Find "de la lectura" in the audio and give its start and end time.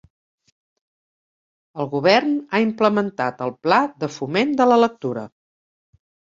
4.65-5.31